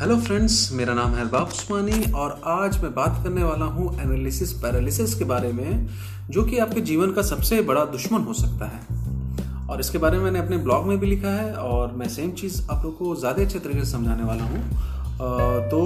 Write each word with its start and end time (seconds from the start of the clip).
Hello 0.00 0.16
friends 0.16 0.54
मेरा 0.72 0.92
नाम 0.94 1.14
है 1.14 1.20
अरबाब 1.20 1.46
उस्मानी 1.46 2.10
और 2.12 2.40
आज 2.48 2.76
मैं 2.82 2.92
बात 2.94 3.20
करने 3.24 3.42
वाला 3.44 3.64
हूँ 3.64 3.88
एनालिसिस 4.00 4.52
पैरालिसिस 4.52 5.14
के 5.14 5.24
बारे 5.24 5.50
में, 5.52 5.88
जो 6.30 6.44
कि 6.44 6.58
आपके 6.58 6.80
जीवन 6.80 7.10
का 7.12 7.22
सबसे 7.22 7.60
बड़ा 7.62 7.84
दुश्मन 7.86 8.20
हो 8.20 8.32
सकता 8.32 8.66
है। 8.66 9.66
और 9.68 9.80
इसके 9.80 9.98
बारे 9.98 10.18
में 10.18 10.24
मैंने 10.24 10.38
अपने 10.38 10.58
ब्लॉग 10.58 10.86
में 10.86 10.98
भी 11.00 11.06
लिखा 11.06 11.32
है 11.32 11.52
और 11.54 11.92
मैं 11.92 12.08
सेम 12.08 12.30
चीज़ 12.32 12.60
आप 12.70 12.84
लोग 12.84 12.96
को 12.98 13.14
ज़्यादा 13.16 13.42
अच्छे 13.42 13.58
तरीके 13.58 13.84
से 13.84 13.90
समझाने 13.90 14.24
वाला 14.24 14.44
हूँ। 14.44 14.62
तो 15.70 15.82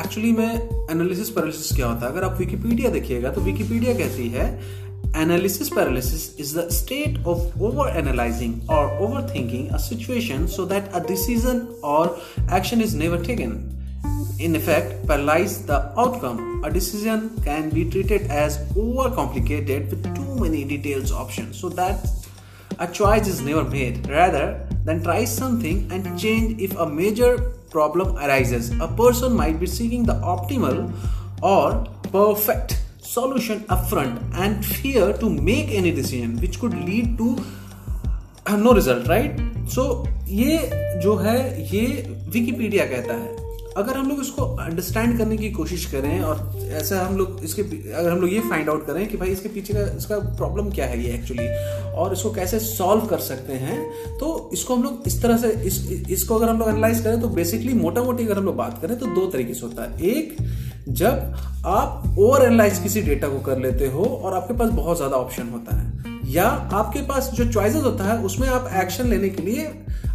एक्चुअली 0.00 0.32
में 0.32 0.88
एनालिसिस 0.90 1.30
पैरालिसिस 1.30 1.76
क्या 1.76 1.86
होता 1.86 2.06
है? 2.06 2.12
अगर 2.12 2.24
आप 2.24 2.38
विकीपीडिया 2.38 2.90
देखिएगा 2.90 3.30
तो 3.30 3.40
विकीपीडिया 3.42 3.94
कहती 3.98 4.28
है 4.28 4.48
Analysis 5.16 5.70
paralysis 5.70 6.34
is 6.36 6.52
the 6.52 6.70
state 6.70 7.16
of 7.24 7.40
over-analyzing 7.58 8.60
or 8.68 8.90
overthinking 9.00 9.72
a 9.72 9.78
situation 9.78 10.46
so 10.46 10.66
that 10.66 10.90
a 10.92 11.00
decision 11.00 11.74
or 11.82 12.18
action 12.50 12.82
is 12.82 12.94
never 12.94 13.16
taken. 13.16 13.72
In 14.38 14.54
effect, 14.54 15.06
paralyze 15.06 15.64
the 15.64 15.78
outcome. 15.98 16.62
A 16.64 16.70
decision 16.70 17.30
can 17.40 17.70
be 17.70 17.88
treated 17.88 18.30
as 18.30 18.58
overcomplicated 18.74 19.88
with 19.88 20.04
too 20.14 20.36
many 20.38 20.66
details 20.66 21.10
options 21.10 21.58
so 21.58 21.70
that 21.70 22.06
a 22.78 22.86
choice 22.86 23.26
is 23.26 23.40
never 23.40 23.64
made. 23.64 24.06
Rather 24.10 24.68
than 24.84 25.02
try 25.02 25.24
something 25.24 25.90
and 25.90 26.20
change 26.20 26.60
if 26.60 26.76
a 26.76 26.86
major 26.86 27.38
problem 27.70 28.18
arises, 28.18 28.70
a 28.80 28.88
person 28.88 29.34
might 29.34 29.58
be 29.58 29.66
seeking 29.66 30.04
the 30.04 30.20
optimal 30.20 30.92
or 31.40 31.86
perfect 32.12 32.82
solution 33.06 33.64
upfront 33.76 34.36
and 34.44 34.64
fear 34.64 35.12
to 35.22 35.30
make 35.48 35.72
any 35.80 35.92
decision 36.00 36.36
which 36.44 36.60
could 36.60 36.76
lead 36.88 37.16
to 37.18 37.28
no 38.64 38.72
result, 38.74 39.08
right? 39.08 39.40
So, 39.68 39.88
ये 40.28 41.00
जो 41.02 41.16
है, 41.16 41.38
ये 41.74 41.86
Wikipedia 42.32 42.84
कहता 42.86 43.14
है। 43.14 43.44
अगर 43.76 43.96
हम 43.96 44.08
लोग 44.08 44.20
इसको 44.20 44.42
अंडरस्टैंड 44.64 45.16
करने 45.18 45.36
की 45.36 45.50
कोशिश 45.52 45.84
करें 45.92 46.20
और 46.20 46.38
ऐसा 46.74 47.00
हम 47.06 47.16
लोग 47.16 47.40
इसके 47.44 47.62
अगर 47.62 48.10
हम 48.10 48.20
लोग 48.20 48.32
ये 48.32 48.40
फाइंड 48.50 48.68
आउट 48.70 48.86
करें 48.86 49.06
कि 49.08 49.16
भाई 49.16 49.28
इसके 49.28 49.48
पीछे 49.48 49.74
का, 49.74 49.80
इसका 49.96 50.18
प्रॉब्लम 50.36 50.70
क्या 50.70 50.86
है 50.86 51.02
ये 51.04 51.12
एक्चुअली 51.14 51.48
और 52.00 52.12
इसको 52.12 52.30
कैसे 52.34 52.58
सॉल्व 52.58 53.06
कर 53.06 53.18
सकते 53.26 53.52
हैं 53.64 53.78
तो 54.18 54.50
इसको 54.52 54.76
हम 54.76 54.82
लोग 54.82 55.02
इस 55.06 55.20
तरह 55.22 55.36
से, 55.36 55.50
इस, 55.66 55.90
इसको 56.10 56.34
अगर 56.34 56.48
हम 56.48 56.58
लोग 56.58 56.68
एनालाइज 56.68 57.02
करें 57.04 57.20
तो 57.20 57.28
बेसिकली 57.28 57.74
मोटा 57.74 58.02
मोटी 58.02 58.24
अगर 58.24 58.38
हम 58.38 58.44
लोग 58.44 58.56
बात 58.56 58.80
करें 58.82 58.98
तो 58.98 59.06
दो 59.06 59.26
तरीके 59.26 59.54
से 59.54 59.66
होता 59.66 59.82
है। 59.82 60.08
एक 60.10 60.36
जब 60.88 61.62
आप 61.66 62.14
ओवर 62.18 62.42
एनालाइज 62.42 62.78
किसी 62.78 63.02
डेटा 63.02 63.28
को 63.28 63.38
कर 63.40 63.58
लेते 63.58 63.86
हो 63.86 64.04
और 64.04 64.34
आपके 64.34 64.54
पास 64.54 64.70
बहुत 64.72 64.96
ज़्यादा 64.96 65.16
ऑप्शन 65.16 65.48
होता 65.48 65.76
है, 65.76 65.94
या 66.26 66.44
आपके 66.44 67.00
पास 67.02 67.30
जो 67.34 67.44
चॉइसेस 67.52 67.82
होता 67.82 68.04
है, 68.04 68.18
उसमें 68.20 68.48
आप 68.48 68.70
एक्शन 68.74 69.06
लेने 69.06 69.28
के 69.28 69.42
लिए 69.42 69.66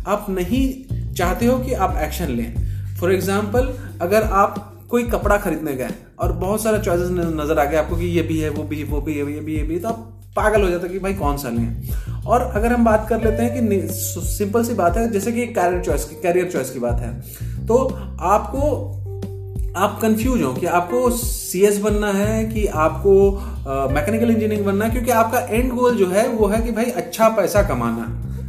आप 0.08 0.26
नहीं 0.30 1.14
चाहते 1.14 1.46
हो 1.46 1.58
कि 1.60 1.74
आप 1.76 1.98
एक्शन 2.02 2.30
लें। 2.30 2.96
फॉर 3.00 3.14
एग्ज़ाम्पल 3.14 3.74
अगर 4.02 4.24
आप 4.24 4.68
कोई 4.90 5.04
कपड़ा 5.10 5.38
खरीदने 5.38 5.74
गए 5.76 5.90
और 6.20 6.32
बहुत 6.32 6.64
सारे 6.64 6.80
चॉइसेस 6.80 7.10
नज़र 7.12 7.60
आ 7.60 7.66
गए 7.66 7.78
आपको 7.78 7.96
कि 7.96 8.06
ये 8.08 8.22
भी 8.24 8.40
है, 8.40 8.50
वो 8.50 8.64
भी 8.64 8.84
वो 8.84 9.02
भी 9.02 9.14
है, 9.14 9.34
ये 9.34 9.40
भी 9.40 9.56
ये 9.56 9.64
भी 9.64 9.80
तो 9.80 9.88
आप 9.88 10.08
पागल 10.36 10.62
हो 10.62 10.70
जाता 10.70 10.88
कि 10.88 11.00
भाई 11.00 11.14
कौन 11.14 11.38
सा 11.38 11.50
लें? 11.50 12.24
और 12.26 12.42
अगर 12.42 12.74
हम 12.74 12.86
बात 12.86 13.08
कर 13.10 13.24
लेते 13.24 13.44
हैं 13.44 13.70
कि 13.70 13.88
सिंपल 13.92 14.64
सी 14.64 14.74
बात 14.74 14.98
है, 14.98 15.10
जैसे 15.12 15.32
कि 15.32 15.46
कैरियर 15.48 15.84
चॉइस 15.84 16.04
की 16.06 16.16
कैरियर 16.22 16.52
चॉइस 16.52 16.70
की 16.70 16.80
बात 16.80 17.00
है 17.00 17.68
तो 17.68 17.78
आपको 18.22 18.62
आप 19.78 20.00
कंफ्यूज 20.02 20.42
हो 20.42 20.54
कि 20.54 20.66
आपको 20.66 21.10
सीएस 21.10 21.78
बनना 21.80 22.12
है 22.12 22.44
कि 22.46 22.66
आपको 22.66 23.14
मैकेनिकल 23.94 24.26
uh, 24.26 24.32
इंजीनियरिंग 24.32 24.66
बनना 24.66 24.86
है 24.86 24.92
क्योंकि 24.92 25.12
आपका 25.12 25.40
एंड 25.40 25.72
गोल 25.72 25.96
जो 25.98 26.08
है 26.08 26.28
वो 26.30 26.48
है 26.48 26.62
कि 26.62 26.72
भाई 26.72 26.86
अच्छा 26.86 27.30
पैसा 27.30 27.62
कमाना 27.62 28.06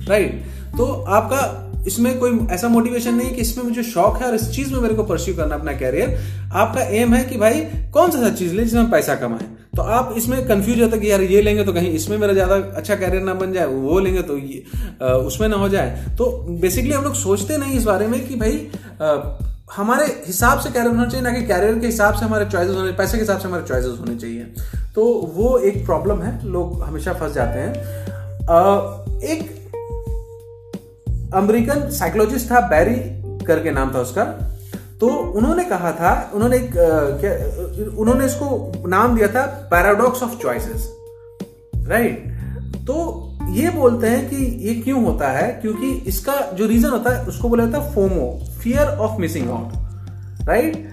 राइट 0.08 0.42
तो 0.78 0.86
आपका 0.86 1.84
इसमें 1.86 2.18
कोई 2.18 2.38
ऐसा 2.50 2.68
मोटिवेशन 2.68 3.14
नहीं 3.14 3.30
कि 3.30 3.40
इसमें 3.40 3.64
मुझे 3.64 3.82
शौक 3.82 4.16
है 4.16 4.26
और 4.26 4.34
इस 4.34 4.50
चीज़ 4.50 4.72
में 4.74 4.80
मेरे 4.80 4.94
को 4.94 5.04
परस्यू 5.04 5.34
करना 5.34 5.54
अपना 5.54 5.72
कैरियर 5.72 6.18
आपका 6.52 6.82
एम 6.98 7.14
है 7.14 7.24
कि 7.24 7.38
भाई 7.38 7.60
कौन 7.92 8.10
सा 8.10 8.20
सा 8.20 8.30
चीज़ 8.30 8.54
ले 8.54 8.64
जिसमें 8.64 8.90
पैसा 8.90 9.14
कमाए। 9.14 9.46
तो 9.76 9.82
आप 9.82 10.14
इसमें 10.16 10.46
कंफ्यूज 10.48 10.80
होता 10.82 10.96
है 10.96 11.00
कि 11.02 11.10
यार 11.10 11.22
ये 11.22 11.42
लेंगे 11.42 11.64
तो 11.64 11.72
कहीं 11.72 11.90
इसमें 11.90 12.16
मेरा 12.18 12.32
ज़्यादा 12.32 12.54
अच्छा 12.54 12.94
कैरियर 12.94 13.22
ना 13.22 13.34
बन 13.34 13.52
जाए 13.52 13.66
वो 13.66 13.98
लेंगे 13.98 14.22
तो 14.22 14.36
ये 14.38 14.64
उसमें 15.04 15.48
ना 15.48 15.56
हो 15.56 15.68
जाए। 15.68 16.16
तो 16.18 16.30
बेसिकली 16.60 16.92
हम 16.92 17.04
लोग 17.04 17.14
सोचते 17.14 17.56
नहीं 17.56 17.76
इस 17.78 17.84
बारे 17.84 18.06
में 18.06 18.26
कि 18.28 18.36
भाई 18.36 18.68
हमारे 19.76 20.06
हिसाब 20.26 20.58
से 20.60 20.70
कैरियर 20.70 20.90
होना 20.90 21.04
चाहिए, 21.06 21.24
ना 21.24 21.32
कि 21.32 21.46
कैरियर 21.46 21.78
के 21.78 21.86
हिसाब 21.86 22.14
से 22.14 22.24
हमारे 22.24 22.44
चॉइसेस 22.44 22.76
होने, 22.76 22.92
पैसे 22.92 23.16
के 23.16 23.20
हिसाब 23.20 23.38
से 23.38 23.48
हमारे 23.48 23.64
चॉइसेस 23.64 23.98
होने 24.00 24.16
चाहिए। 24.16 24.44
तो 24.94 25.04
वो 25.34 25.56
एक 25.58 25.84
प्रॉब्लम 25.86 26.22
है, 26.22 26.32
लोग 26.46 26.82
हमेशा 26.82 27.12
फंस 27.12 27.32
जाते 27.32 27.58
हैं। 27.58 27.72
एक 29.24 29.60
अमेरिकन 31.34 31.88
साइकोलॉजिस्ट 31.90 32.50
था 32.50 32.60
बैरी 32.68 32.94
करके 33.46 33.70
नाम 33.70 33.94
था 33.94 34.00
उसका। 34.00 34.24
तो 35.00 35.08
उन्होंने 35.08 35.64
कहा 35.64 35.92
था, 35.92 36.30
उन्होंने 36.34 36.56
एक 36.56 36.70
क्या, 37.20 37.32
उन्होंने 37.98 38.26
इसको 38.26 38.88
नाम 38.88 39.16
दिया 39.16 39.28
था 39.28 39.46
पैराडॉक्स 39.70 40.22
ऑफ़ 40.22 40.36
चॉइसेस 40.42 40.88
राइट 41.88 42.26
तो 42.86 42.94
ये 43.50 43.70
बोलते 43.70 44.08
हैं 44.08 44.28
कि 44.28 44.36
ये 44.66 44.74
क्यों 44.74 45.02
होता 45.04 45.28
है? 45.28 45.46
क्योंकि 45.52 45.90
इसका 46.08 46.34
जो 46.54 46.66
रीजन 46.66 46.90
होता 46.90 47.10
है, 47.10 47.24
उसको 47.24 47.48
बोला 47.48 47.64
जाता 47.66 47.78
है 47.78 47.94
FOMO 47.94 48.40
fear 48.62 48.86
of 48.86 49.20
missing 49.20 49.50
out 49.50 50.48
right 50.48 50.88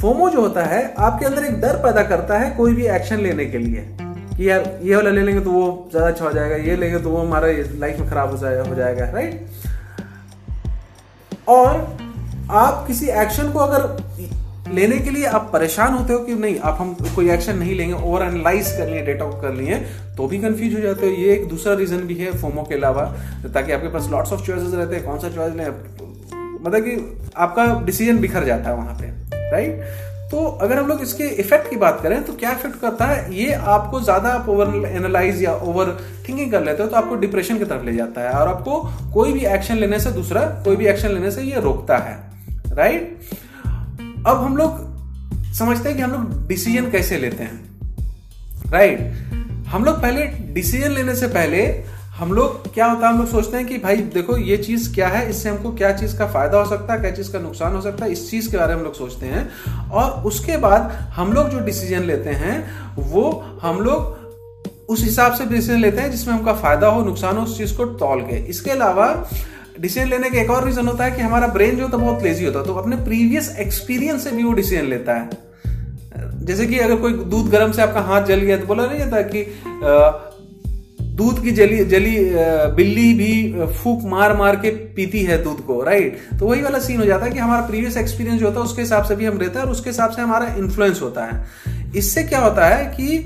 FOMO 0.00 0.28
जो 0.30 0.40
होता 0.40 0.64
है, 0.64 0.82
आपके 0.98 1.26
अंदर 1.26 1.44
एक 1.44 1.60
डर 1.60 1.76
पैदा 1.76 2.02
करता 2.02 2.38
है 2.38 2.50
कोई 2.50 2.74
भी 2.74 2.86
एक्शन 2.86 3.20
लेने 3.20 3.46
के 3.46 3.58
लिए 3.58 3.86
कि 4.36 4.48
यार, 4.50 4.78
ये 4.82 4.96
वाला 4.96 5.10
ले 5.10 5.22
लेंगे 5.22 5.40
तो 5.40 5.50
वो 5.50 5.88
ज़्यादा 5.90 6.08
अच्छा 6.08 6.24
हो 6.24 6.32
जाएगा, 6.32 6.56
ये 6.56 6.76
लेंगे 6.76 6.98
तो 6.98 7.10
वो 7.10 7.18
हमारा 7.18 7.48
लाइफ 7.78 7.98
में 8.00 8.08
खराब 8.10 8.30
हो 8.30 8.36
जाएगा 8.36 8.62
हो 8.62 8.74
जाएगा 8.74 9.10
राइट 9.10 9.46
और 11.48 11.96
आप 12.50 12.84
किसी 12.86 13.06
एक्शन 13.06 13.52
को 13.52 13.58
अगर 13.58 14.39
लेने 14.70 14.98
के 14.98 15.10
लिए 15.10 15.26
आप 15.26 15.48
परेशान 15.52 15.94
होते 15.94 16.12
हो 16.12 16.18
कि 16.20 16.34
नहीं, 16.34 16.58
आप 16.58 16.76
हम 16.80 16.92
कोई 17.14 17.30
एक्शन 17.30 17.58
नहीं 17.58 17.74
लेंगे 17.74 17.94
ओवर 17.94 18.22
एनालाइज 18.22 18.72
कर 18.72 18.88
लिए 18.88 19.02
डेटा 19.04 19.24
को 19.24 19.40
कर 19.40 19.54
लिए 19.54 19.76
तो 20.16 20.26
भी 20.28 20.38
कंफ्यूज 20.38 20.74
हो 20.74 20.80
जाते 20.80 21.06
हो। 21.06 21.12
ये 21.12 21.32
एक 21.32 21.48
दूसरा 21.48 21.74
रीजन 21.74 22.06
भी 22.06 22.14
है 22.14 22.36
फोमो 22.38 22.62
के 22.62 22.74
अलावा, 22.74 23.04
ताकि 23.54 23.72
आपके 23.72 23.88
पास 23.88 24.08
लॉट्स 24.10 24.32
ऑफ़ 24.32 24.46
चॉइसेस 24.46 24.74
रहते 24.74 24.96
हैं, 24.96 25.04
कौन 25.04 25.18
सा 25.18 25.28
चॉइस 25.30 25.54
लें 25.54 25.66
मतलब 25.66 26.80
कि 26.80 27.32
आपका 27.38 27.64
डिसीज़न 27.82 28.18
बिखर 28.20 28.44
जाता 28.44 28.70
है 28.70 28.76
वहाँ 28.76 28.94
पे 28.94 29.50
राइट 29.50 30.08
तो 30.30 30.44
अगर 30.62 30.78
हम 30.78 30.86
लोग 30.88 31.00
इसके 31.02 31.24
इफ़ेक्ट 31.40 31.68
की 31.70 31.76
बात 31.76 32.00
करें 32.02 32.22
तो 32.24 32.32
क्या 32.32 32.50
इफ़ेक्ट 32.52 32.80
करता 32.80 33.04
है? 33.04 33.34
ये 33.34 33.52
आपको 33.52 34.00
ज़्यादा 34.00 34.28
आप 34.30 34.48
ओवर 34.48 34.68
एनालाइज 34.88 35.42
या 35.42 35.54
ओवर 35.54 35.96
थिंकिंग 36.28 36.50
कर 36.52 36.64
लेते 36.64 36.82
हो 36.82 36.88
तो 36.88 36.96
आपको 36.96 37.14
डिप्रेशन 37.16 37.58
की 37.58 37.64
तरफ़ 37.64 37.84
ले 37.84 37.94
जाता 37.94 38.20
है, 38.20 38.32
और 38.32 38.48
आपको 38.48 38.80
कोई 39.14 39.32
भी 39.32 39.44
एक्शन 39.46 39.76
लेने 39.76 39.98
से 40.00 40.10
दूसरा, 40.12 40.40
कोई 40.64 40.76
भी 40.76 40.86
एक्शन 40.86 41.08
लेने 41.08 41.30
से 41.30 41.42
ये 41.42 41.60
रोकता 41.60 41.96
है 41.98 42.18
राइट 42.72 43.18
अब 44.26 44.36
हम 44.36 44.56
लोग 44.56 45.52
समझते 45.54 45.88
हैं 45.88 45.96
कि 45.96 46.02
हम 46.02 46.10
लोग 46.10 46.46
डिसीज़न 46.48 46.90
कैसे 46.90 47.18
लेते 47.18 47.44
हैं 47.44 48.70
राइट 48.72 49.66
हम 49.68 49.84
लोग 49.84 50.00
पहले 50.02 50.26
डिसीज़न 50.54 50.90
लेने 50.90 51.14
से 51.16 51.26
पहले 51.28 51.62
हम 52.16 52.32
लोग 52.32 52.72
क्या 52.74 52.86
होता 52.86 53.06
है, 53.06 53.12
हम 53.12 53.18
लोग 53.18 53.28
सोचते 53.28 53.56
हैं 53.56 53.66
कि 53.66 53.78
भाई 53.78 53.96
देखो 54.14 54.36
ये 54.36 54.56
चीज़ 54.56 54.92
क्या 54.94 55.08
है, 55.08 55.28
इससे 55.30 55.48
हमको 55.48 55.72
क्या 55.72 55.92
चीज़ 55.96 56.16
का 56.18 56.26
फ़ायदा 56.26 56.58
हो 56.58 56.64
सकता 56.70 56.92
है, 56.92 57.00
क्या 57.00 57.10
चीज़ 57.10 57.32
का 57.32 57.38
नुकसान 57.38 57.74
हो 57.74 57.80
सकता 57.80 58.04
है, 58.04 58.12
इस 58.12 58.30
चीज़ 58.30 58.50
के 58.50 58.56
बारे 58.56 58.74
में 58.74 58.78
हम 58.78 58.84
लोग 58.84 58.94
सोचते 58.94 59.26
हैं। 59.26 59.88
और 59.90 60.24
उसके 60.24 60.56
बाद 60.56 60.90
हम 61.14 61.32
लोग 61.32 61.48
जो 61.50 61.60
डिसीज़न 61.60 62.04
लेते 62.04 62.30
हैं, 62.32 62.56
वो 62.96 63.30
हम 63.62 63.80
लोग 63.80 64.88
उस 64.88 65.04
हिसाब 65.04 65.34
से 65.34 65.46
डिसीज़न 65.46 65.78
लेते 65.78 66.00
हैं 66.00 66.10
जिसमें 66.10 66.34
हमका 66.34 66.52
फ़ायदा 66.54 66.86
हो, 66.86 67.02
नुकसान 67.04 67.36
हो, 67.36 67.42
उस 67.42 67.56
चीज़ 67.58 67.76
को 67.76 67.86
तौल 67.96 68.22
के। 68.22 68.36
इसके 68.46 68.70
अलावा 68.70 69.08
डिसीज़न 69.80 70.08
लेने 70.08 70.30
का 70.30 70.40
एक 70.40 70.50
और 70.50 70.66
रीजन 70.66 70.86
होता 70.86 71.04
है 71.04 71.10
कि 71.10 71.22
हमारा 71.22 71.46
ब्रेन 71.48 71.76
जो 71.76 71.82
होता 71.82 71.96
है 71.96 72.04
बहुत 72.04 72.22
लेजी 72.22 72.44
होता 72.44 72.58
है। 72.58 72.64
तो 72.64 72.74
अपने 72.74 72.96
प्रीवियस 72.96 73.54
एक्सपीरियंस 73.58 74.24
से 74.24 74.30
भी 74.30 74.44
वो 74.44 74.52
डिसीज़न 74.52 74.86
लेता 74.86 75.14
है। 75.14 75.28
जैसे 76.44 76.66
कि 76.66 76.78
अगर 76.78 76.96
कोई 76.96 77.12
दूध 77.12 77.50
गर्म 77.50 77.72
से 77.72 77.82
आपका 77.82 78.00
हाथ 78.02 78.26
जल 78.26 78.40
गया 78.40 78.56
तो 78.56 78.66
बोला 78.66 78.86
नहीं 78.86 78.98
जाता 78.98 79.20
कि 79.24 79.44
दूध 81.12 81.42
की 81.42 81.50
जली 81.50 81.84
जली 81.84 82.16
बिल्ली 82.76 83.12
भी 83.14 83.66
फूक 83.74 84.02
मार 84.04 84.36
मार 84.36 84.56
के 84.56 84.70
पीती 84.94 85.22
है 85.22 85.42
दूध 85.42 85.60
को 85.60 85.82
राइट 85.82 86.18
तो 86.40 86.46
वही 86.46 86.62
वाला 86.62 86.78
सीन 86.78 87.00
हो 87.00 87.06
जाता 87.06 87.24
है 87.24 87.32
कि 87.32 87.38
हमारा 87.38 87.66
प्रीवियस 87.66 87.96
एक्सपीरियंस 87.96 88.40
जो 88.40 88.46
होता 88.46 88.58
है 88.60 88.64
उसके 88.64 88.82
हिसाब 88.82 89.04
से 89.04 89.16
भी 89.16 89.24
हम 89.24 89.38
रहते 89.38 89.58
हैं 89.58 89.66
और 89.66 89.72
उसके 89.72 89.90
हिसाब 89.90 90.10
से 90.10 90.22
हमारा 90.22 90.54
इन्फ्लुएंस 90.54 91.02
होता 91.02 91.24
है। 91.24 91.92
इससे 91.96 92.22
क्या 92.22 92.40
होता 92.40 92.66
है 92.66 92.84
कि 92.96 93.18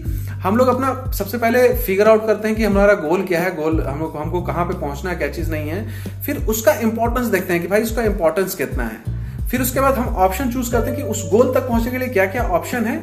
हम 0.44 0.56
लोग 0.56 0.68
अपना 0.68 1.12
सबसे 1.12 1.38
पहले 1.38 1.68
फिगर 1.74 2.08
आउट 2.08 2.26
करते 2.26 2.48
हैं 2.48 2.56
कि 2.56 2.64
हमारा 2.64 2.94
गोल 2.94 3.22
क्या 3.24 3.40
है 3.40 3.54
गोल 3.56 3.80
हम 3.80 4.00
लोग, 4.00 4.16
हमको 4.16 4.40
कहाँ 4.42 4.64
पे 4.64 4.74
पहुँचना 4.80 5.10
है, 5.10 5.16
क्या 5.16 5.28
चीज़ 5.28 5.50
नहीं 5.50 5.68
है। 5.68 6.20
फिर 6.22 6.36
उसका 6.46 6.72
इंपॉर्टेंस 6.80 7.26
देखते 7.26 7.52
हैं 7.52 7.62
कि 7.62 7.68
भाई 7.68 7.82
उसका 7.82 8.02
इंपॉर्टेंस 8.02 8.54
कितना 8.54 8.84
है। 8.84 9.46
फिर 9.48 9.62
उसके 9.62 9.80
बाद 9.80 9.94
हम 9.94 10.16
ऑप्शन 10.16 10.50
चूज़ 10.52 10.70
करते 10.72 10.90
हैं 10.90 10.96
कि 10.96 11.02
उस 11.02 11.24
गोल 11.30 11.52
तक 11.54 11.68
पहुँचने 11.68 11.90
के 11.90 11.98
लिए 11.98 12.08
क्या 12.08 12.26
क्या 12.26 12.42
ऑप्शन 12.50 12.84
है 12.84 12.98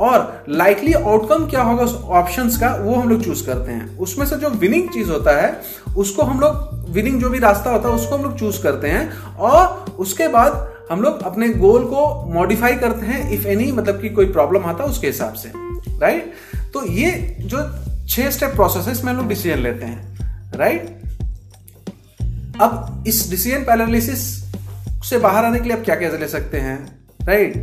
और 0.00 0.44
लाइकली 0.48 0.92
आउटकम 0.92 1.46
क्या 1.46 1.62
होगा 1.62 1.84
उस 1.84 1.94
ऑप्शन 1.94 2.48
का, 2.60 2.74
वो 2.76 2.94
हम 2.94 3.08
लोग 3.08 3.24
चूज़ 3.24 3.46
करते 3.46 3.72
हैं। 3.72 3.98
उसमें 3.98 4.26
से 4.26 4.36
जो 4.36 4.50
विनिंग 4.50 4.88
चीज़ 4.88 5.10
होता 5.10 5.40
है, 5.40 5.60
उसको 5.96 6.22
हम 6.22 6.40
लोग 6.40 6.86
विनिंग 6.90 7.20
जो 7.20 7.30
भी 7.30 7.38
रास्ता 7.38 7.70
होता 7.70 7.88
है, 7.88 7.94
उसको 7.94 8.16
हम 8.16 8.22
लोग 8.22 8.38
चूज़ 8.38 8.62
करते 8.62 8.88
हैं 8.88 9.10
और 9.40 9.94
उसके 9.98 10.28
बाद 10.28 10.66
हम 10.90 11.02
लोग 11.02 11.22
अपने 11.22 11.48
गोल 11.58 11.84
को 11.84 12.06
मॉडिफाई 12.34 12.74
करते 12.76 13.06
हैं 13.06 13.30
इफ़ 13.32 13.46
एनी 13.46 13.72
मतलब 13.72 14.00
कि 14.00 14.08
कोई 14.08 14.32
प्रॉब्लम 14.32 14.64
आता 14.64 14.84
है 14.84 14.90
उसके 14.90 15.06
हिसाब 15.06 15.32
से 15.34 15.52
राइट 16.00 16.32
तो 16.74 16.84
ये 16.86 17.10
जो 17.40 17.58
छह 18.08 18.30
स्टेप 18.30 18.54
प्रोसेस 18.54 18.86
है, 18.86 18.92
इसमें 18.92 19.12
हम 19.12 19.18
लोग 19.18 19.28
डिसीज़न 19.28 19.58
लेते 19.58 19.86
हैं 19.86 20.58
राइट 20.58 21.00
अब 22.60 23.04
इस 23.06 23.28
डिसीज़न 23.30 23.64
पैरालिसिस 23.64 24.20
से 25.08 25.18
बाहर 25.18 25.44
आने 25.44 25.58
के 25.58 25.68
लिए 25.68 25.76
आप 25.76 25.84
क्या 25.84 25.94
कैसे 25.94 26.18
ले 26.18 26.28
सकते 26.28 26.58
हैं 26.60 26.76
राइट 27.26 27.56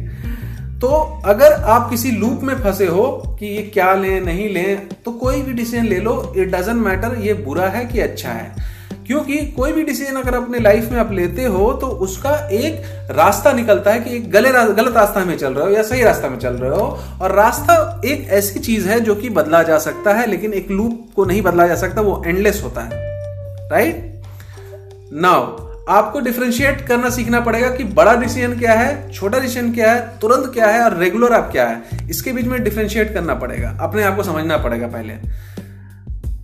तो 0.81 0.87
अगर 1.25 1.53
आप 1.53 1.89
किसी 1.89 2.11
लूप 2.11 2.43
में 2.43 2.53
फंसे 2.55 2.85
हो 2.87 3.05
कि 3.39 3.45
ये 3.45 3.61
क्या 3.63 3.93
लें, 3.93 4.21
नहीं 4.21 4.49
लें 4.49 4.87
तो 5.05 5.11
कोई 5.13 5.41
भी 5.41 5.53
डिसीज़न 5.53 5.85
ले 5.85 5.99
लो 5.99 6.33
इट 6.37 6.47
डजेंट 6.47 6.77
मैटर 6.77 7.17
ये 7.21 7.33
बुरा 7.33 7.67
है 7.69 7.85
कि 7.85 7.99
अच्छा 7.99 8.31
है। 8.31 8.67
क्योंकि 9.09 9.37
कोई 9.51 9.71
भी 9.71 9.83
डिसीज़न 9.83 10.15
अगर 10.15 10.35
अपने 10.35 10.59
लाइफ 10.59 10.91
में 10.91 10.99
आप 10.99 11.11
लेते 11.11 11.43
हो 11.43 11.71
तो 11.73 11.87
उसका 11.87 12.33
एक 12.47 12.81
रास्ता 13.11 13.51
निकलता 13.53 13.91
है 13.91 13.99
कि 13.99 14.15
एक 14.15 14.29
गले 14.31 14.49
गलत 14.51 14.97
रास्ता 14.97 15.23
में 15.25 15.37
चल 15.37 15.53
रहे 15.53 15.65
हो 15.65 15.71
या 15.71 15.83
सही 15.83 16.03
रास्ता 16.03 16.29
में 16.29 16.37
चल 16.39 16.53
रहे 16.53 16.69
हो। 16.71 16.85
और 17.21 17.31
रास्ता 17.31 18.01
एक 18.05 18.27
ऐसी 18.29 18.59
चीज़ 18.59 18.87
है 18.89 18.99
जो 18.99 19.15
कि 19.15 19.29
बदला 19.29 19.63
जा 19.63 19.77
सकता 19.77 20.13
है, 20.13 20.27
लेकिन 20.27 20.53
एक 20.53 20.69
लूप 20.71 21.09
को 21.15 21.25
नहीं 21.25 21.41
बदला 21.41 21.67
जा 21.67 21.75
सकता, 21.75 22.01
वो 22.01 22.23
एंडलेस 22.27 22.61
होता 22.63 22.81
है। 22.81 22.91
राइट 23.71 24.21
नाउ 25.13 25.57
आपको 25.89 26.19
डिफ्रेंशिएट 26.19 26.85
करना 26.87 27.09
सीखना 27.09 27.39
पड़ेगा 27.39 27.69
कि 27.69 27.83
बड़ा 27.83 28.15
डिसीज़न 28.15 28.57
क्या 28.59 28.73
है, 28.73 29.11
छोटा 29.11 29.39
डिसीज़न 29.39 29.73
क्या 29.73 29.91
है, 29.91 30.07
तुरंत 30.19 30.53
क्या 30.53 30.67
है 30.67 30.83
और 30.83 30.97
रेगुलर 30.97 31.33
आप 31.33 31.51
क्या 31.51 31.67
है। 31.67 32.07
इसके 32.09 32.33
बीच 32.33 32.45
में 32.45 32.63
डिफ्रेंशिएट 32.63 33.13
करना 33.13 33.33
पड़ेगा, 33.35 33.77
अपने 33.81 34.03
आप 34.03 34.15
को 34.15 34.23
समझना 34.23 34.57
पड़ेगा 34.57 34.87
पहले। 34.87 35.13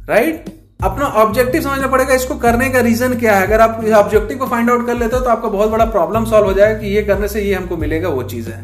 राइट 0.10 0.46
अपना 0.80 1.06
ऑब्जेक्टिव 1.06 1.62
समझना 1.62 1.88
पड़ेगा, 1.88 2.13
इसको 2.13 2.36
करने 2.36 2.69
का 2.69 2.80
रीजन 2.81 3.13
क्या 3.19 3.36
है? 3.36 3.45
अगर 3.48 3.62
आप 3.62 3.83
ऑब्जेक्टिव 3.95 4.38
को 4.38 4.48
फाइंड 4.48 4.69
आउट 4.69 4.86
कर 4.88 4.95
लेते 4.95 5.16
हो 5.16 5.22
तो 5.24 5.30
आपका 5.30 5.50
बहुत 5.50 5.69
बड़ा 5.69 5.86
प्रॉब्लम 5.88 6.25
सॉल्व 6.25 6.48
हो 6.48 6.54
जाएगा 6.54 6.80
कि 6.80 6.88
ये 6.88 7.01
करने 7.04 7.27
से 7.27 7.42
ये 7.42 7.54
हमको 7.54 7.77
मिलेगा, 7.77 8.10
वो 8.10 8.24
चीज़ 8.24 8.50
है। 8.50 8.63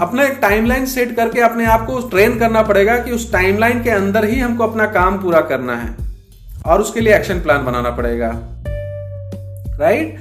अपना 0.00 0.22
एक 0.24 0.38
टाइमलाइन 0.42 0.86
सेट 0.86 1.14
करके 1.16 1.40
अपने 1.40 1.66
आप 1.66 1.86
को 1.86 2.00
ट्रेन 2.08 2.38
करना 2.38 2.62
पड़ेगा 2.62 2.96
कि 2.98 3.10
उस 3.10 3.30
टाइमलाइन 3.32 3.82
के 3.82 3.90
अंदर 3.90 4.24
ही 4.24 4.38
हमको 4.40 4.64
अपना 4.64 4.86
काम 4.92 5.18
पूरा 5.22 5.40
करना 5.42 5.76
है 5.76 5.94
और 6.66 6.80
उसके 6.80 7.00
लिए 7.00 7.14
एक्शन 7.16 7.40
प्लान 7.40 7.64
बनाना 7.64 7.90
पड़ेगा। 7.90 8.30
राइट 9.80 10.18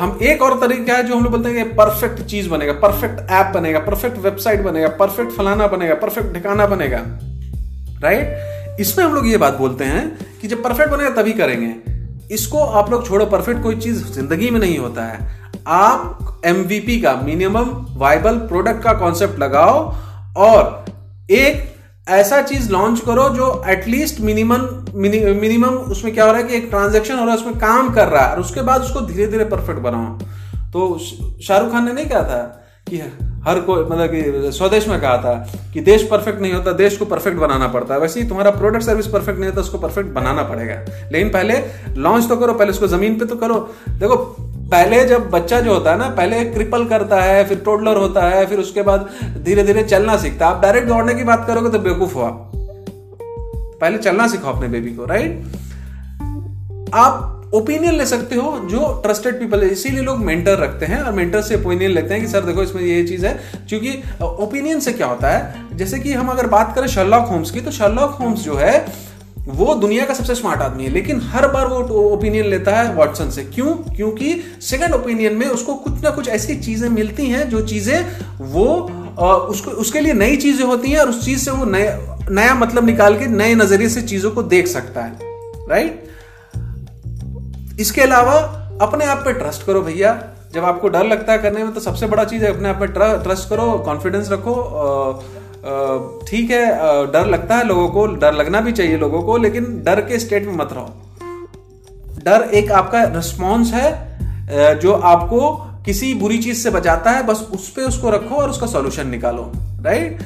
हम 0.00 0.18
एक 0.22 0.42
और 0.42 0.58
तरीका 0.60 0.94
है 0.94 1.02
जो 1.02 1.14
हम 1.14 1.22
लोग 1.24 1.32
बोलते 1.32 1.50
हैं 1.50 1.68
परफेक्ट 1.76 2.22
चीज़ 2.22 2.48
बनेगा 2.48 2.72
परफेक्ट 2.82 3.30
ऐप 3.30 3.52
बनेगा 3.54 3.78
परफेक्ट 3.80 4.18
वेबसाइट 4.18 4.62
बनेगा 4.62 4.88
परफेक्ट 4.98 5.32
फलाना 5.32 5.66
बनेगा 5.66 5.94
परफेक्ट 5.96 6.34
ठिकाना 6.34 6.66
बनेगा। 6.66 7.04
राइट 8.02 8.51
इसमें 8.80 9.04
हम 9.04 9.14
लोग 9.14 9.26
ये 9.28 9.36
बात 9.36 9.54
बोलते 9.54 9.84
हैं 9.84 10.04
कि 10.40 10.48
जब 10.48 10.62
परफेक्ट 10.62 10.90
बनेगा 10.90 11.10
तभी 11.12 11.32
करेंगे। 11.32 12.34
इसको 12.34 12.58
आप 12.58 12.90
लोग 12.90 13.06
छोड़ो 13.06 13.26
परफेक्ट 13.26 13.62
कोई 13.62 13.76
चीज़ 13.76 14.04
ज़िंदगी 14.12 14.50
में 14.50 14.60
नहीं 14.60 14.78
होता 14.78 15.04
है। 15.04 15.30
आप 15.68 16.40
एमवीपी 16.46 17.00
का 17.00 17.14
मिनिमम 17.16 17.70
वाइबल 17.98 18.38
प्रोडक्ट 18.48 18.82
का 18.84 18.92
कॉन्सेप्ट 19.00 19.38
लगाओ 19.38 19.82
और 20.38 20.84
एक 21.30 21.70
ऐसा 22.06 22.40
चीज़ 22.42 22.70
लॉन्च 22.72 23.00
करो 23.00 23.28
जो 23.28 23.50
एटलीस्ट 23.68 24.20
मिनिमम 24.20 24.68
मिनिमम 24.94 25.74
उसमें 25.90 26.12
क्या 26.14 26.24
हो 26.24 26.32
रहा 26.32 26.40
है 26.40 26.46
कि 26.48 26.56
एक 26.56 26.66
ट्रांजेक्शन 26.70 27.18
हो 27.18 27.24
रहा 27.24 27.34
है, 27.34 27.40
उसमें 27.40 27.58
काम 27.58 27.92
कर 27.94 28.08
रहा 28.08 28.24
है 28.24 28.32
और 28.32 28.40
उसके 28.40 28.62
बाद 28.62 28.80
उसको 28.80 29.00
धीरे 29.02 29.26
धीरे 29.26 29.44
परफेक्ट 29.44 29.80
बनाओ। 29.80 30.18
तो 30.72 30.98
शाहरुख 30.98 31.70
खान 31.72 31.84
ने 31.84 31.92
नहीं 31.92 32.06
कहा 32.06 32.22
था 32.22 32.42
कि 32.88 32.98
हर 33.48 33.60
कोई 33.60 33.84
मतलब 33.84 34.06
कि 34.06 34.52
स्वदेश 34.52 34.88
में 34.88 35.00
कहा 35.00 35.16
था 35.18 35.52
कि 35.74 35.80
देश 35.80 36.02
परफेक्ट 36.02 36.40
नहीं 36.40 36.52
होता, 36.52 36.72
देश 36.72 36.96
को 36.96 37.04
परफेक्ट 37.04 37.38
बनाना 37.38 37.68
पड़ता 37.68 37.94
है। 37.94 38.00
वैसे 38.00 38.20
ही 38.20 38.28
तुम्हारा 38.28 38.50
प्रोडक्ट 38.50 38.82
सर्विस 38.82 39.06
परफेक्ट 39.06 39.38
नहीं 39.38 39.50
होता, 39.50 39.60
उसको 39.60 39.78
परफेक्ट 39.78 40.10
बनाना 40.10 40.42
पड़ेगा। 40.42 40.74
लेकिन 41.12 41.28
पहले 41.28 41.54
लॉन्च 41.96 42.28
तो 42.28 42.36
करो, 42.36 42.52
पहले 42.52 42.70
उसको 42.70 42.86
ज़मीन 42.86 43.18
पे 43.18 43.24
तो 43.24 43.36
करो। 43.36 43.74
देखो, 43.88 44.16
पहले 44.40 45.04
जब 45.04 45.30
बच्चा 45.30 45.60
जो 45.60 45.74
होता 45.74 45.92
है 45.92 45.98
ना, 45.98 46.08
पहले 46.08 46.44
क्रिपल 46.44 46.84
करता 46.84 47.20
है, 47.20 47.44
फिर 47.44 47.58
टोडलर 47.58 47.96
होता 47.96 48.22
है, 48.22 48.46
फिर 48.46 48.58
उसके 48.58 48.82
बाद 48.82 49.08
धीरे 49.44 49.62
धीरे 49.62 49.82
चलना 49.82 50.16
सीखता 50.16 50.48
है। 50.48 50.54
आप 50.54 50.62
डायरेक्ट 50.62 50.88
दौड़ने 50.88 51.14
की 51.14 51.24
बात 51.24 51.46
करोगे 51.46 51.70
तो 51.70 51.78
बेवकूफ़ 51.78 52.14
हो 52.14 52.22
आप। 52.22 52.52
पहले 53.80 53.98
चलना 53.98 54.28
सीखो 54.28 54.48
अपने 54.48 54.68
बेबी 54.68 54.90
को 54.90 55.04
राइट 55.04 55.42
आप 56.94 57.41
ओपिनियन 57.54 57.94
ले 57.94 58.06
सकते 58.06 58.36
हो 58.36 58.68
जो 58.70 59.00
ट्रस्टेड 59.06 59.40
पीपल 59.40 59.62
है। 59.62 59.68
इसीलिए 59.68 60.02
लोग 60.02 60.18
मेंटर 60.18 60.58
रखते 60.58 60.86
हैं 60.86 61.00
और 61.02 61.12
मेंटर 61.12 61.42
से 61.42 61.56
ओपिनियन 61.56 61.90
लेते 61.90 62.14
हैं 62.14 62.22
कि, 62.22 62.28
सर, 62.28 62.40
देखो, 62.40 62.62
इसमें 62.62 62.82
ये 62.82 63.02
चीज़ 63.04 63.26
है। 63.26 63.40
क्योंकि 63.68 64.02
ओपिनियन 64.22 64.80
से 64.80 64.92
क्या 64.92 65.06
होता 65.06 65.30
है? 65.30 65.62
जैसे 65.76 65.98
कि 65.98 66.12
हम 66.12 66.28
अगर 66.28 66.46
बात 66.46 66.74
करें 66.74 66.86
शर्लॉक 66.86 67.26
होम्स 67.28 67.50
की 67.50 67.60
तो 67.60 67.70
शर्लॉक 67.70 68.10
होम्स 68.10 68.40
जो 68.40 68.54
है, 68.54 68.86
वो 69.48 69.74
दुनिया 69.74 70.04
का 70.06 70.14
सबसे 70.14 70.34
स्मार्ट 70.34 70.60
आदमी 70.60 70.84
है। 70.84 70.90
लेकिन 70.90 71.20
हर 71.20 71.48
बार 71.48 71.66
वो 71.66 71.78
ओपिनियन 72.10 72.46
लेता 72.46 72.76
है 72.76 72.94
वॉटसन 72.94 73.30
से। 73.30 73.44
क्यों? 73.44 73.74
क्योंकि 73.96 74.40
सेकंड 74.60 74.94
ओपिनियन 74.94 75.34
में 75.34 75.46
उसको 75.46 75.74
कुछ 75.74 76.02
ना 76.02 76.10
कुछ 76.10 76.28
ऐसी 76.28 76.56
चीज़ें 76.56 76.88
मिलती 76.88 77.26
हैं 77.26 77.48
जो 77.48 77.60
चीज़ें 77.60 78.06
वो 78.40 78.64
उसको, 79.22 79.70
उसके 79.70 80.00
लिए 80.00 80.12
नई 80.12 80.36
चीज़ें 80.36 80.64
होती 80.66 80.90
हैं 80.90 80.98
और 80.98 81.08
उस 81.08 81.24
चीज़ 81.24 81.38
से 81.38 81.50
वो 81.50 81.64
नया 81.64 82.18
नया 82.30 82.54
मतलब 82.54 82.86
निकाल 82.86 83.18
के 83.18 83.26
नए 83.26 83.54
नज़रिए 83.54 83.88
से 83.88 84.02
चीज़ों 84.02 84.30
को 84.30 84.42
देख 84.42 84.66
सकता 84.66 85.02
है। 85.02 85.12
राइट 85.70 86.04
इसके 87.80 88.00
अलावा 88.00 88.34
अपने 88.82 89.04
आप 89.04 89.22
पे 89.24 89.32
ट्रस्ट 89.32 89.66
करो 89.66 89.80
भैया। 89.82 90.12
जब 90.54 90.64
आपको 90.64 90.88
डर 90.88 91.04
लगता 91.04 91.32
है 91.32 91.38
करने 91.38 91.64
में 91.64 91.72
तो 91.74 91.80
सबसे 91.80 92.06
बड़ा 92.06 92.24
चीज़ 92.24 92.44
है 92.44 92.54
अपने 92.54 92.68
आप 92.68 92.80
पे 92.80 92.86
ट्रस्ट 93.24 93.48
करो 93.48 93.70
कॉन्फिडेंस 93.84 94.28
रखो 94.32 94.54
ठीक 96.28 96.50
है 96.50 96.66
डर 97.12 97.26
लगता 97.26 97.56
है 97.56 97.66
लोगों 97.66 97.88
को, 97.88 98.06
डर 98.06 98.32
लगना 98.32 98.60
भी 98.60 98.72
चाहिए 98.72 98.96
लोगों 98.98 99.22
को, 99.22 99.36
लेकिन 99.36 99.82
डर 99.84 100.00
के 100.00 100.18
स्टेट 100.18 100.46
में 100.46 100.56
मत 100.56 100.72
रहो। 100.72 100.90
डर 102.24 102.48
एक 102.54 102.72
आपका 102.72 103.02
रिस्पॉन्स 103.16 103.72
है 103.72 104.78
जो 104.78 104.92
आपको 104.92 105.50
किसी 105.84 106.12
बुरी 106.14 106.38
चीज़ 106.38 106.62
से 106.62 106.70
बचाता 106.70 107.10
है, 107.10 107.22
बस 107.22 107.48
उस 107.52 107.68
पर 107.70 107.82
उसको 107.82 108.10
रखो 108.10 108.34
और 108.34 108.50
उसका 108.50 108.66
सॉल्यूशन 108.66 109.08
निकालो 109.08 109.50
राइट 109.80 110.18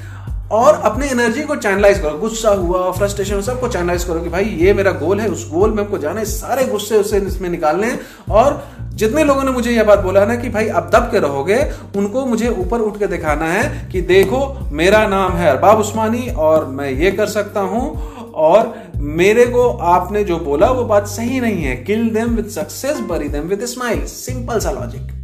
और 0.53 0.75
अपने 0.75 1.07
एनर्जी 1.07 1.43
को 1.43 1.57
चैनलाइज 1.57 1.99
करो। 1.99 2.19
गुस्सा 2.19 2.51
हुआ 2.51 2.91
फ्रस्ट्रेशन 2.93 3.41
सबको 3.41 3.69
चैनलाइज 3.69 4.05
करो 4.05 4.21
कि 4.21 4.29
भाई, 4.29 4.45
ये 4.45 4.73
मेरा 4.73 4.91
गोल 4.93 5.21
है, 5.21 5.29
उस 5.29 5.51
गोल 5.51 5.71
में 5.71 5.83
हमको 5.85 5.99
जाना 5.99 6.21
है, 6.21 6.27
सारे 6.27 6.65
गुस्से 6.65 6.97
उसे 6.97 7.19
इसमें 7.19 7.49
निकालने 7.51 7.99
और 8.31 8.63
जितने 8.95 9.25
लोगों 9.25 9.45
ने 9.45 9.51
मुझे 9.51 9.71
यह 9.71 9.85
बात 9.85 9.99
बोला 9.99 10.25
ना 10.25 10.37
कि 10.37 10.49
भाई, 10.49 10.69
अब 10.69 10.91
दब 10.91 11.09
के 11.11 11.19
रहोगे, 11.19 11.59
उनको 11.97 12.27
मुझे 12.27 12.49
ऊपर 12.49 12.81
उठ 12.81 12.99
के 12.99 13.07
दिखाना 13.07 13.45
है 13.45 13.89
कि 13.93 14.01
देखो, 14.01 14.69
मेरा 14.73 15.07
नाम 15.07 15.33
है 15.33 15.51
अरबाब 15.51 15.79
उस्मानी 15.79 16.29
और 16.29 16.67
मैं 16.67 16.91
ये 16.91 17.11
कर 17.11 17.27
सकता 17.27 17.61
हूँ। 17.61 18.15
और 18.35 18.75
मेरे 18.97 19.47
को 19.47 19.69
आपने 19.69 20.25
जो 20.25 20.39
बोला, 20.39 20.71
वो 20.71 20.85
बात 20.85 21.07
सही 21.07 21.41
नहीं 21.41 21.63
है। 21.65 21.77
Kill 21.77 22.09
them 22.11 22.37
with 22.37 22.47
success 22.47 23.01
bury 23.01 23.29
them 23.29 23.43
with 23.43 23.65
smile 23.65 24.05
simple 24.07 24.59
सा 24.59 24.71
logic 24.71 25.16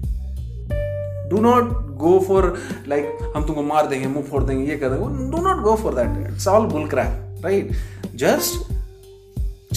do 1.31 1.42
not 1.42 1.75
go 1.98 2.19
for 2.28 2.54
like 2.88 3.31
हम 3.36 3.44
तुमको 3.44 3.64
मार 3.64 3.88
देंगे 3.88 4.08
मुंह 4.08 4.25
फोड़ 4.25 4.44
देंगे 4.44 4.72
ये 4.72 4.78
कर 4.78 4.90
देंगे 4.90 5.31
do 5.31 5.44
not 5.48 5.64
go 5.64 5.75
for 5.84 5.94
that 5.96 6.28
it's 6.31 6.48
all 6.48 6.68
bull 6.74 6.88
crap 6.90 7.46
right 7.46 7.72
just 8.16 8.75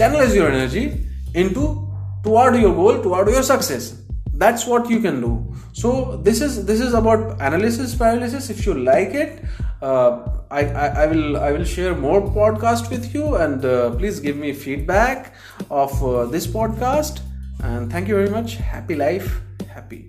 channelize 0.00 0.34
your 0.34 0.48
energy 0.50 0.82
into 1.34 1.64
toward 2.24 2.58
your 2.60 2.74
goal 2.74 3.02
toward 3.06 3.28
your 3.28 3.42
success 3.42 3.88
that's 4.42 4.66
what 4.66 4.88
you 4.92 5.00
can 5.06 5.20
do 5.20 5.32
so 5.72 6.16
this 6.28 6.40
is 6.40 6.64
this 6.70 6.80
is 6.80 6.94
about 7.00 7.24
analysis 7.48 7.94
paralysis 7.94 8.50
if 8.50 8.64
you 8.66 8.74
like 8.74 9.14
it 9.14 9.42
uh, 9.82 10.10
I, 10.50 10.62
I, 10.84 10.86
I 11.02 11.06
will 11.06 11.36
i 11.36 11.52
will 11.52 11.64
share 11.64 11.94
more 11.94 12.20
podcast 12.22 12.90
with 12.90 13.12
you 13.14 13.34
and 13.36 13.64
uh, 13.64 13.90
please 13.90 14.20
give 14.20 14.36
me 14.36 14.52
feedback 14.52 15.34
of 15.70 15.92
uh, 16.04 16.24
this 16.26 16.46
podcast 16.46 17.20
and 17.62 17.92
thank 17.92 18.08
you 18.08 18.14
very 18.14 18.30
much 18.30 18.56
happy 18.56 18.94
life 18.94 19.40
happy 19.68 20.08